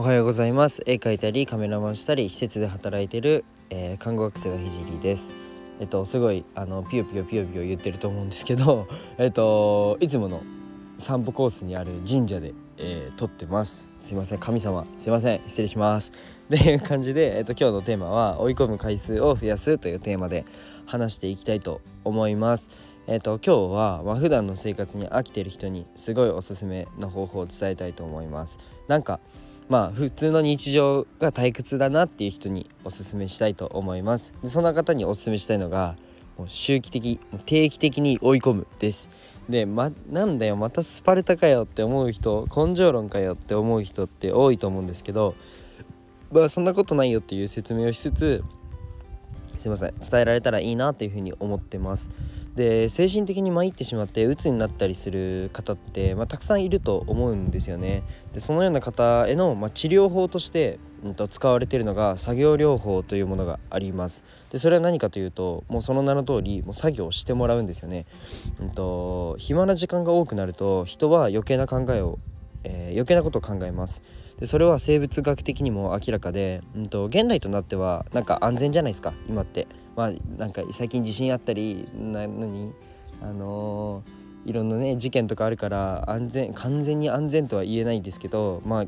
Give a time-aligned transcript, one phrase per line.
[0.00, 0.82] おはようございます。
[0.86, 5.34] 絵描いたりカメラマンしたり施設で働いてる、えー、看護学生のひじりです。
[5.78, 8.88] えっとすごいあのピヨピヨピヨピヨ言ってると思うんですけど
[9.20, 10.40] えっといつもの
[10.98, 13.92] 散歩コースにある神社で、えー、撮ってます。
[13.98, 14.86] すいません神様。
[14.96, 16.12] すいません失礼します。
[16.46, 20.46] っていう感じで、えっと、今日のテーマは追い込む回数を増やすというテーマで
[20.86, 22.70] 話していきたいと思います。
[23.06, 28.58] えっと今日は、まあ、普段の生活に飽きてる人にすごいおすすめの方法を伝えたいと思います。
[28.88, 29.20] なんか
[29.70, 34.34] まあ普通の日常が退屈だなっていう人におすすめしたいと思います。
[34.42, 35.96] でそんな方におすすめしたいのが
[36.36, 39.08] もう周期的定期的に追い込むです。
[39.48, 45.36] で、ま、なんだよまたスパルタかよって思う人根性論かよって思う人って多いと思うんですけど
[46.32, 48.44] まあそんなことないよっていう説明をしつつ
[49.56, 52.10] すいません伝えられたらいいなっていうふうに思ってます。
[52.60, 58.02] で精神的に参ってしまって鬱になったりする方って、まあ、たくさんいると思うんですよね。
[58.34, 64.24] でそのような方への、まあ、治療法として、うん、と使われているのが作業療法というものがあります。
[64.50, 68.04] でそれは何かというともうその名の通りもう作業をしてもらうんですよね。
[68.60, 72.18] うんと暇な時間が多くなると人は余計な考えを、
[72.64, 74.02] えー、余計なことを考えます。
[74.38, 82.72] でそれは生物学的にも明らかで、うんと、現代となってはなんか安全じゃないですか今ってまあなんか最近地震あったりな何？
[83.22, 88.86] あのー、いろんなね事件とかあるから安全完全に安全とは言えないんですけどまあ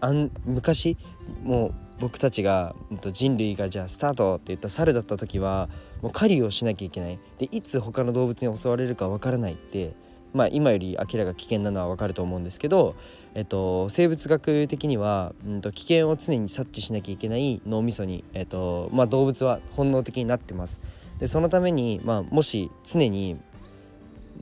[0.00, 0.96] あん昔
[1.44, 2.74] もう僕たちが
[3.12, 5.68] 人類がじゃあスタートって言った猿だった時は
[6.02, 7.18] もう狩りをしなきゃいけない。
[7.38, 9.94] でいつ他の動物に襲われるかわからないって
[10.32, 12.94] まあ今より明らか危険なのはわかると思うんですけど
[13.34, 20.80] えっと、生物学的には、うんと、危険を常に察知しなきゃいけない脳みそに、えっとまあ、動物は本能的になってます。
[21.18, 23.38] でそのために、まあ、もし常に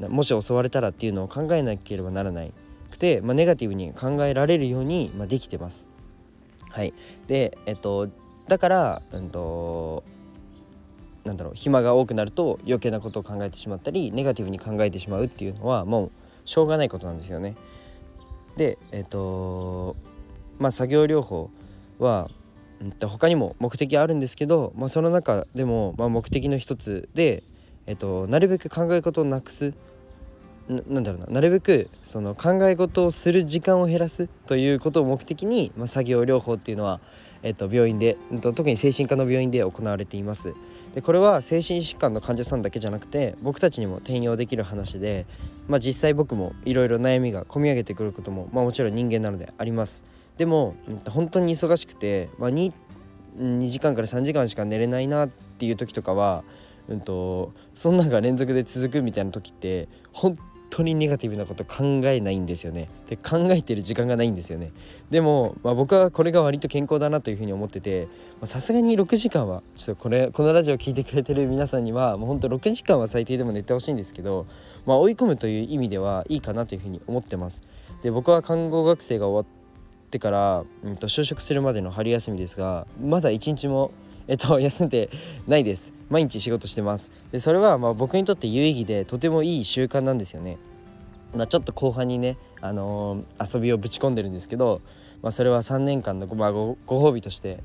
[0.08, 2.52] もし襲われたらっていうのを考えなければならない
[2.90, 5.86] くて、まあ、ネガティブに考えられるように、まあ、できてます。
[6.70, 6.94] はい、
[7.28, 8.08] で、えっと、
[8.48, 10.02] だから、うんと
[11.24, 16.10] なんだろう暇が多くなると余計なことを考えてしまったりネガティブに考えてしまうっていうのはもう
[16.44, 17.56] しょうがないことなんですよね。
[18.56, 19.96] でえっ、ー、と
[20.58, 21.50] まあ作業療法
[21.98, 22.30] は、
[22.80, 27.42] うん、他にも目的あるんですけど、まあ、その中でも、まあ、目的の一つで、
[27.86, 29.74] えっ、ー、と、なるべく考え事をなくす
[30.68, 37.00] なんだろうななるべくその考え事をする時間を減らすということを目的に、まあ、作業療法っていうのは、
[37.42, 40.54] えっと、病院で、特に精神科の病院で行われています。
[40.94, 45.24] でこれは精神疾患の患者さんだけじゃなくて僕たちにも転用できる話で、
[45.68, 50.02] まあ、実際僕もいろいろ悩みが込み上げてくることも、まあ、もちろん人間なのであります
[50.36, 50.74] でも、
[51.06, 52.72] 本当に忙しくて、まあ2、
[53.38, 56.44] 2, 時間から3時間しか寝れないなっていう時とかは、
[56.88, 60.38] うんと、そんなのが連続で続くみたいな時って本
[60.80, 62.88] 当にネガティブなこと考えないんですよね。
[63.08, 64.72] で考えてる時間がないんですよね。
[65.10, 68.08] でも、まあ、僕はこれが割と健康だなというふうに思ってて
[68.44, 74.46] さすがに6時間はちょっとこれこのラジオを聴いてくれてる皆さんにはもうほんと6時間は最低でも寝てほしいんですけど、
[74.86, 77.62] まあ、追い込むという意味ではいいかなというふうに思ってます。
[78.02, 79.50] で僕は看護学生が終わ
[80.06, 83.92] ってから、うん、と就職するまでの春休みですがまだ一日も
[84.30, 85.10] えっと、休んで
[85.48, 85.92] ないです。
[86.08, 87.10] 毎日仕事してます。
[87.32, 90.56] でそれはまあ僕にとって有意義でとてもいい習慣なんですよね。
[91.34, 94.82] まあ、ちょっと後半にね、あのー、遊びをぶち込んでるんですけど、
[95.22, 97.62] まあ、それは3年間のご,、まあ、ごご褒美として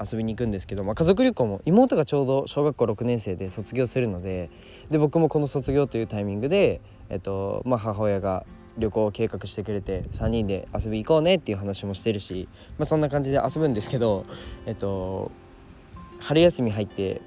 [0.00, 4.50] 遊びに行くんですけど、まあ、家族旅行も妹がちょうど小学校6年生で卒業するので
[4.90, 8.46] で僕もこの卒業というタイミングで、えっとまあ、母親が
[8.78, 12.48] 旅行を計画してくれて3人で遊び行こうねっていう話もしてるし、
[12.78, 14.22] まあ、そんな感じで遊ぶんですけど、
[14.64, 15.30] えっと、
[16.18, 17.20] 春休み入って、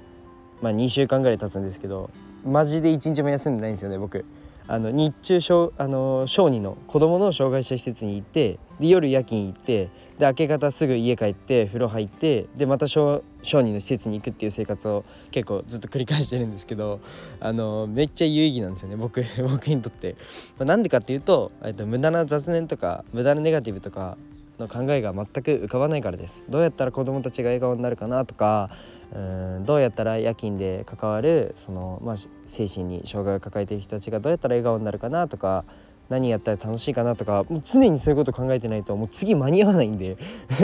[0.62, 2.10] まあ、2週間ぐらい経つんですけど
[2.44, 4.24] マジで1日も休んでないんですよね僕。
[4.66, 17.00] あの日中小あの小児の子供の障害者施設に行ってで夜夜勤行ってで明け方すぐ家帰って風呂入ってでまた小小児の施設に行くっていう生活を結構ずっと繰り返してるんですけど
[17.40, 20.16] あのめっちゃ有意義なんですよね僕 僕にとって。
[20.58, 24.16] まあ、なんでかっていうとと無駄な雑念とか無駄なネガティブとか
[24.58, 26.44] の考えが全く浮かばないからです。
[26.48, 28.70] どうやったら子供たちが笑顔になるかなとか
[29.12, 29.18] う
[29.60, 32.16] んどうやったら夜勤で関わるその、まあ、
[32.46, 35.64] 精神に障害を抱えている人たちがどうやったら笑顔になるかなとか
[36.08, 39.08] 何やったら楽しいかなとかもう常にそういうこと考えてないともう。
[39.08, 40.16] 次間に合わないんで。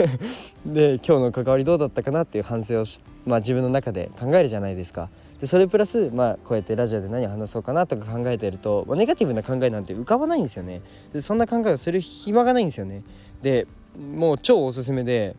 [0.65, 5.09] で今日の関わりどうだったかなっていう反省をし、まあ、自分の中で考えるじゃないですか。
[5.39, 10.81] でそれプラス、まあ、こうやってラジオで何を話そうかなとか考えてると、まあ、ネガティブな考えなんて浮かばないんですよね。
[11.13, 13.03] でそんな考えをする暇がないんですよね。
[13.41, 13.65] で
[13.99, 15.35] もう超おすすめで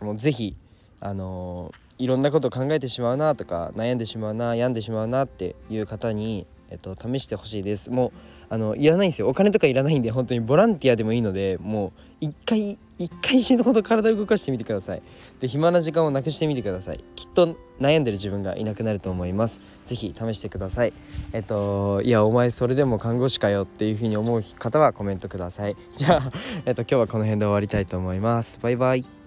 [0.00, 0.54] もうぜひ
[1.00, 7.90] あのーいろんなこと考えてしまうなとか悩んでしまうな病んでしまうなっていう方にえっと、試してほしいです。
[7.90, 8.12] もう
[8.50, 9.28] あのいらないんですよ。
[9.28, 15.02] お金とかいらないんで本当にボランティアでもいいのでもう一回一回死ぬほど体を動かしてみてください。
[15.40, 17.02] で暇な時間をなくしてみてください。
[17.14, 19.60] きっと悩んでる自分がいなくなると思います。
[19.86, 20.92] 是非試してください。
[21.32, 25.76] えっといやお前それでも看護師かよっていう風に思う方はコメントください。
[25.96, 26.32] じゃあ、
[26.66, 28.58] えっと、今日はこの辺で終わりたいと思います。
[28.62, 29.17] バイバイ。